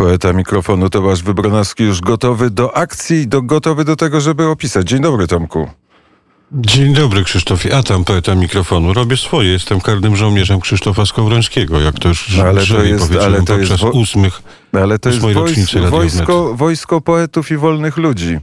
[0.00, 4.88] Poeta mikrofonu Tomasz Wybronowski już gotowy do akcji, do, gotowy do tego, żeby opisać.
[4.88, 5.68] Dzień dobry, Tomku.
[6.52, 8.92] Dzień dobry Krzysztofie, a tam poeta mikrofonu.
[8.92, 13.42] Robię swoje, jestem karnym żołnierzem Krzysztofa Skowrońskiego, jak to już no, ale to jest, ale
[13.42, 18.38] to jest podczas ósmych ale to jest wojsko, wojsko, wojsko poetów i wolnych ludzi.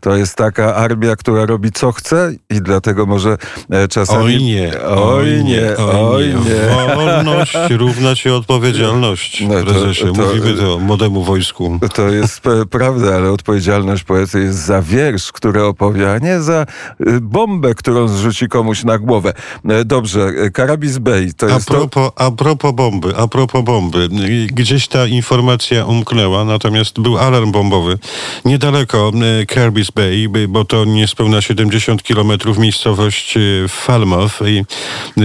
[0.00, 3.36] To jest taka armia, która robi co chce i dlatego może
[3.70, 4.24] e, czasami...
[4.24, 6.94] Oj nie, oj nie, oj nie.
[6.94, 10.06] Wolność równa się odpowiedzialność, no, prezesie.
[10.06, 11.78] To, to, Mówimy to młodemu wojsku.
[11.94, 12.40] To jest
[12.70, 16.66] prawda, ale odpowiedzialność poety jest za wiersz, który opowie, a nie za
[17.00, 19.32] y, bombę, którą zrzuci komuś na głowę.
[19.68, 22.24] E, dobrze, Karabis Bay to jest a propos, to...
[22.24, 24.08] A propos bomby, a propos bomby.
[24.52, 27.98] Gdzieś ta informacja umknęła, natomiast był alarm bombowy
[28.44, 35.22] niedaleko e, Kirby's Bay, bo to niespełna 70 kilometrów miejscowość e, Falmouth i e,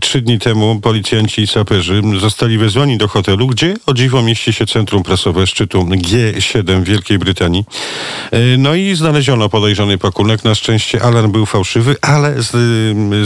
[0.00, 4.66] trzy dni temu policjanci i saperzy zostali wezwani do hotelu, gdzie o dziwo mieści się
[4.66, 7.64] centrum prasowe szczytu G7 w Wielkiej Brytanii.
[8.58, 10.44] No i znaleziono podejrzany pakunek.
[10.44, 12.56] Na szczęście alarm był fałszywy, ale z,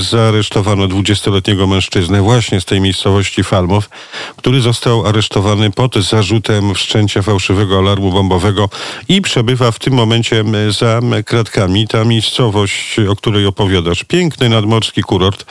[0.02, 3.88] zaaresztowano 20-letniego mężczyznę właśnie z tej miejscowości Falmouth,
[4.36, 8.68] który został aresztowany pod zarzutem faktem wszczęcia fałszywego alarmu bombowego
[9.08, 11.88] i przebywa w tym momencie za kratkami.
[11.88, 15.44] Ta miejscowość, o której opowiadasz, piękny nadmorski kurort,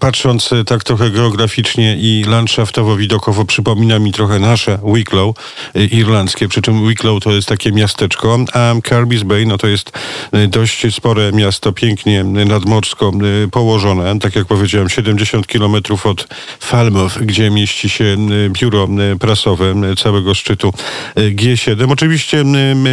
[0.00, 5.36] patrząc e, tak trochę geograficznie i landszaftowo-widokowo przypomina mi trochę nasze Wicklow
[5.74, 9.92] e, irlandzkie, przy czym Wicklow to jest takie miasteczko, a Carby's Bay no to jest
[10.32, 13.12] e, dość spore miasto, pięknie nadmorsko
[13.50, 16.28] położone, tak jak powiedziałem 70 kilometrów od
[16.60, 18.16] Falmouth, gdzie mieści się
[18.50, 18.88] biuro
[19.20, 20.72] prasowe całego szczytu
[21.16, 21.92] G7.
[21.92, 22.44] Oczywiście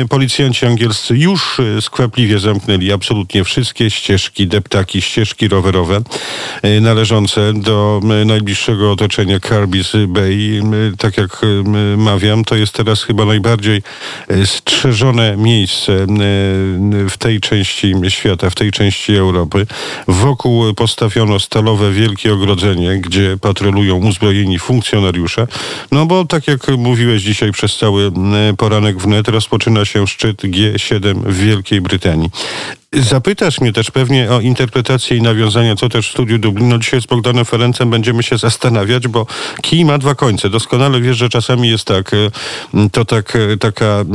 [0.09, 6.01] policjanci angielscy już skwapliwie zamknęli absolutnie wszystkie ścieżki, deptaki, ścieżki rowerowe.
[6.61, 10.61] E, należące do e, najbliższego otoczenia Carby's Bay.
[10.93, 11.41] E, tak jak
[11.97, 13.81] mawiam, to jest teraz chyba najbardziej
[14.45, 16.05] strzeżone miejsce
[17.09, 19.65] w tej części świata, w tej części Europy.
[20.07, 25.47] Wokół postawiono stalowe wielkie ogrodzenie, gdzie patrolują uzbrojeni funkcjonariusze.
[25.91, 28.11] No bo tak jak mówiłeś dzisiaj przez cały
[28.57, 32.29] poranek wnet, rozpoczyna się szczyt G7 w Wielkiej Brytanii.
[32.93, 36.69] Zapytasz mnie też pewnie o interpretację i nawiązania, co też w studiu Dublin.
[36.69, 39.25] No dzisiaj z Bogdanem Ferencem będziemy się zastanawiać, bo
[39.61, 40.49] kij ma dwa końce.
[40.49, 44.05] Doskonale wiesz, że czasami jest tak, e, to tak, e, taka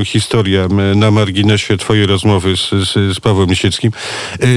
[0.00, 3.90] y, historia na marginesie twojej rozmowy z, z, z Pawłem Lisieckim,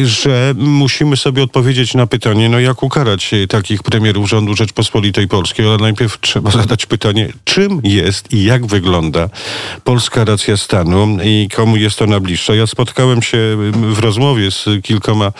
[0.03, 5.77] że musimy sobie odpowiedzieć na pytanie, no jak ukarać takich premierów rządu Rzeczpospolitej Polskiej, ale
[5.77, 9.29] najpierw trzeba zadać pytanie, czym jest i jak wygląda
[9.83, 12.55] polska racja stanu i komu jest ona bliższa.
[12.55, 15.31] Ja spotkałem się w rozmowie z kilkoma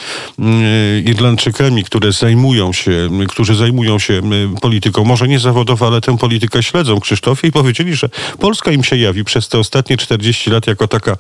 [1.06, 4.22] Irlandczykami, które zajmują się, którzy zajmują się
[4.62, 8.98] polityką, może nie zawodowo, ale tę politykę śledzą, Krzysztofie, i powiedzieli, że Polska im się
[8.98, 11.18] jawi przez te ostatnie 40 lat jako taka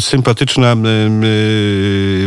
[0.00, 0.76] sympatyczna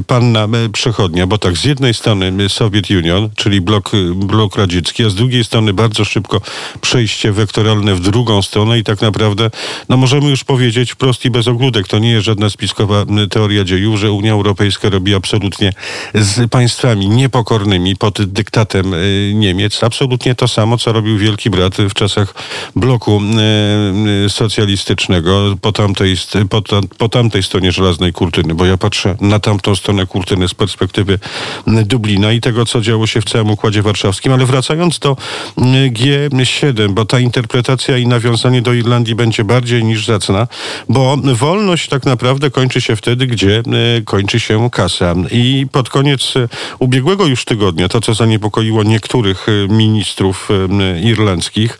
[0.08, 5.16] panna przechodnia, bo tak, z jednej strony Soviet Union, czyli blok, blok radziecki, a z
[5.16, 6.42] drugiej strony bardzo szybko
[6.82, 9.50] przejście wektoralne w drugą stronę i tak naprawdę,
[9.90, 14.00] no możemy już powiedzieć wprost i bez ogródek, to nie jest żadna spiskowa teoria dziejów,
[14.00, 15.74] że że Unia Europejska robi absolutnie
[16.14, 21.94] z państwami niepokornymi pod dyktatem y, Niemiec absolutnie to samo, co robił Wielki Brat w
[21.94, 22.34] czasach
[22.76, 26.16] bloku y, y, socjalistycznego po tamtej,
[26.50, 26.62] po,
[26.98, 31.20] po tamtej stronie żelaznej kurtyny, bo ja patrzę na tamtą stronę kurtyny z perspektywy
[31.68, 34.34] Dublina i tego, co działo się w całym Układzie Warszawskim.
[34.34, 35.18] Ale wracając do
[35.58, 40.48] G7, bo ta interpretacja i nawiązanie do Irlandii będzie bardziej niż zacna,
[40.90, 43.64] bo wolność tak naprawdę kończy się wtedy, gdzie
[44.06, 45.16] kończy się kasa.
[45.32, 46.48] I pod koniec e,
[46.80, 51.80] ubiegłego już tygodnia, to co zaniepokoiło niektórych e, ministrów e, irlandzkich,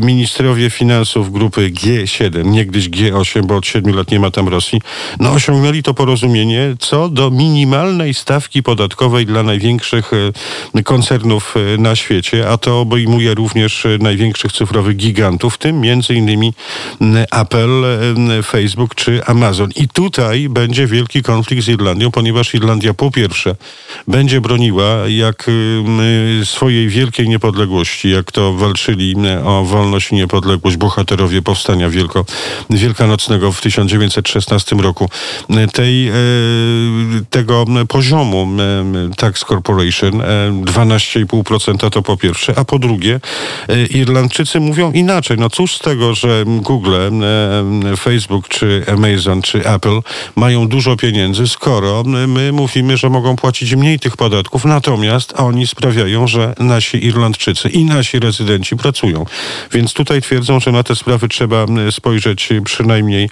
[0.00, 4.80] ministrowie finansów grupy G7, niegdyś G8, bo od siedmiu lat nie ma tam Rosji,
[5.20, 10.10] no osiągnęli to porozumienie co do minimalnej stawki podatkowej dla największych
[10.84, 16.52] koncernów na świecie, a to obejmuje również największych cyfrowych gigantów, w tym między innymi
[17.30, 17.84] Apple,
[18.42, 19.70] Facebook czy Amazon.
[19.76, 23.56] I tutaj będzie wielki konflikt z Irlandią, ponieważ Irlandia po pierwsze
[24.08, 25.50] będzie broniła jak
[26.44, 29.14] swojej wielkiej niepodległości, jak to walczyli
[29.44, 32.24] o wolność i niepodległość bohaterowie powstania wielko,
[32.70, 35.10] wielkanocnego w 1916 roku.
[35.72, 36.12] Tej, e,
[37.30, 38.48] tego poziomu
[39.16, 40.22] Tax Corporation
[40.64, 43.20] 12,5% to po pierwsze, a po drugie
[43.90, 45.36] Irlandczycy mówią inaczej.
[45.38, 46.94] No cóż z tego, że Google,
[47.96, 50.00] Facebook czy Amazon czy Apple
[50.36, 56.26] mają dużo pieniędzy skoro my mówimy, że mogą płacić mniej tych podatków, natomiast oni sprawiają,
[56.26, 59.26] że nasi Irlandczycy i nasi rezydenci pracują.
[59.72, 63.30] Więc tutaj twierdzą, że na te sprawy trzeba spojrzeć przynajmniej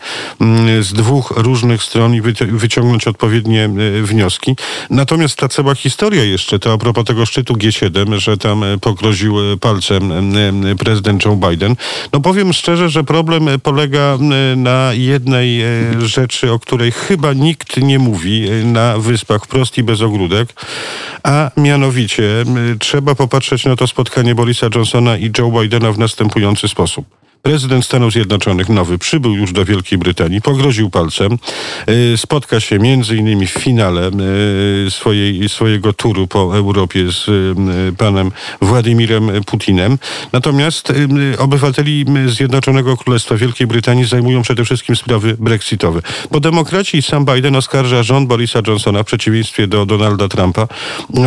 [0.81, 3.71] z dwóch różnych stron i wyciągnąć odpowiednie
[4.03, 4.57] wnioski.
[4.91, 10.13] Natomiast ta cała historia jeszcze, to a propos tego szczytu G7, że tam pogroził palcem
[10.79, 11.77] prezydent Joe Biden,
[12.13, 14.19] no powiem szczerze, że problem polega
[14.57, 15.63] na jednej
[15.99, 20.49] rzeczy, o której chyba nikt nie mówi na wyspach wprost i bez ogródek,
[21.23, 22.44] a mianowicie
[22.79, 27.23] trzeba popatrzeć na to spotkanie Borisa Johnsona i Joe Bidena w następujący sposób.
[27.43, 31.39] Prezydent Stanów Zjednoczonych nowy przybył już do Wielkiej Brytanii, pogroził palcem,
[31.89, 34.11] y, spotka się między innymi w finale
[34.87, 39.99] y, swojej, swojego turu po Europie z y, panem Władimirem Putinem.
[40.33, 40.93] Natomiast
[41.39, 46.00] obywateli Zjednoczonego Królestwa Wielkiej Brytanii zajmują przede wszystkim sprawy brexitowe.
[46.31, 50.69] Bo demokraci sam Biden oskarża rząd Borisa Johnsona w przeciwieństwie do Donalda Trumpa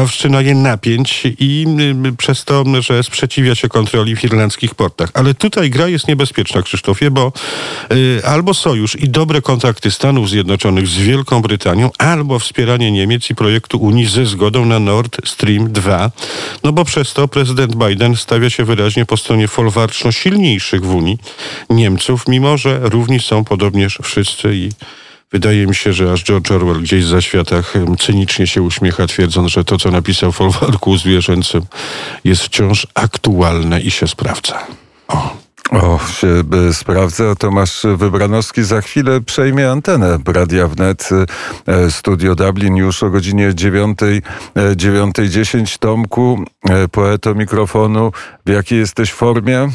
[0.01, 1.65] o wszczynanie napięć i
[2.17, 5.09] przez to, że sprzeciwia się kontroli w irlandzkich portach.
[5.13, 7.31] Ale tutaj gra jest jest niebezpieczna, Krzysztofie, bo
[7.91, 13.35] y, albo sojusz i dobre kontakty Stanów Zjednoczonych z Wielką Brytanią, albo wspieranie Niemiec i
[13.35, 16.11] projektu Unii ze zgodą na Nord Stream 2,
[16.63, 21.17] no bo przez to prezydent Biden stawia się wyraźnie po stronie folwarczno silniejszych w Unii
[21.69, 24.69] Niemców, mimo że równi są podobnież wszyscy i
[25.31, 29.63] Wydaje mi się, że aż George Orwell gdzieś za światach cynicznie się uśmiecha, twierdząc, że
[29.63, 31.65] to, co napisał w folwarku zwierzęcym,
[32.23, 34.67] jest wciąż aktualne i się sprawdza.
[35.07, 35.44] O.
[35.81, 36.43] O, się
[36.73, 37.35] sprawdza.
[37.35, 41.09] Tomasz Wybranowski za chwilę przejmie antenę Radia Wnet.
[41.67, 45.75] E, Studio Dublin już o godzinie 9.10.
[45.75, 48.11] E, Tomku, e, poeto mikrofonu,
[48.45, 49.69] w jakiej jesteś formie?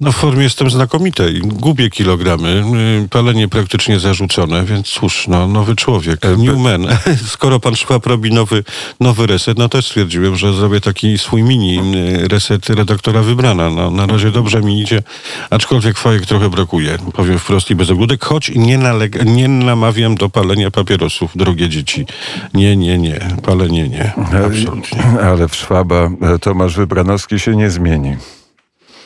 [0.00, 1.40] No w formie jestem znakomitej.
[1.40, 2.64] Gubię kilogramy,
[3.04, 6.86] y, palenie praktycznie zarzucone, więc cóż, no, nowy człowiek, e, Newman.
[7.26, 8.64] Skoro pan Szwab robi nowy,
[9.00, 13.70] nowy reset, no też stwierdziłem, że zrobię taki swój mini y, reset redaktora wybrana.
[13.70, 15.02] No, na razie dobrze mi idzie,
[15.50, 16.98] aczkolwiek fajek trochę brakuje.
[17.12, 22.06] Powiem wprost i bez ogródek, choć nie, nalega, nie namawiam do palenia papierosów, drogie dzieci.
[22.54, 23.20] Nie, nie, nie.
[23.42, 24.12] Palenie nie.
[24.46, 25.04] Absolutnie.
[25.22, 28.16] Ale w Szwaba e, Tomasz Wybranowski się nie zmieni.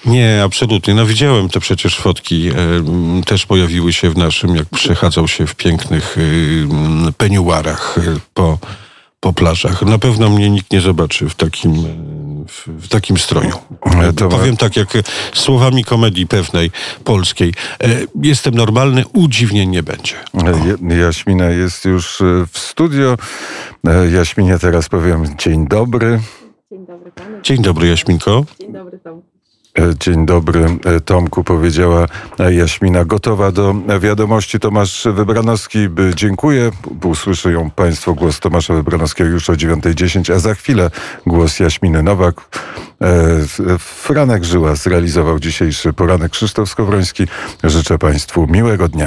[0.07, 0.95] Nie, absolutnie.
[0.95, 2.49] No widziałem te przecież fotki.
[2.49, 2.55] E,
[3.27, 6.17] też pojawiły się w naszym, jak przechadzał się w pięknych
[7.09, 8.59] e, peniuarach e, po,
[9.21, 9.83] po plażach.
[9.83, 11.73] Na pewno mnie nikt nie zobaczy w takim,
[12.49, 13.53] w, w takim stroju.
[14.17, 14.89] To Powiem tak, jak
[15.35, 16.71] słowami komedii pewnej
[17.05, 17.55] polskiej.
[18.23, 20.15] Jestem normalny, udziwnień nie będzie.
[20.33, 20.95] O.
[20.95, 22.23] Jaśmina jest już
[22.53, 23.17] w studio.
[24.13, 26.21] Jaśminie teraz powiem dzień dobry.
[26.73, 27.41] Dzień dobry panu.
[27.43, 28.45] Dzień dobry Jaśminko.
[28.61, 29.38] Dzień dobry Tomku.
[29.79, 32.07] E, dzień dobry, e, Tomku, powiedziała
[32.39, 33.05] e, Jaśmina.
[33.05, 35.79] Gotowa do wiadomości Tomasz Wybranowski.
[36.15, 36.71] Dziękuję.
[37.05, 40.91] Usłyszę ją Państwo głos Tomasza Wybranowskiego już o 9.10, a za chwilę
[41.27, 42.35] głos Jaśminy Nowak.
[43.79, 47.27] Franek Żyła zrealizował dzisiejszy poranek Krzysztof Skowroński.
[47.65, 49.07] Życzę Państwu miłego dnia.